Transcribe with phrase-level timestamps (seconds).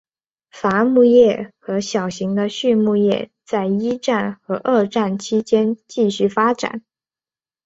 [0.49, 6.81] 伐木业和小型的畜牧业在一战和二战期间继续发展。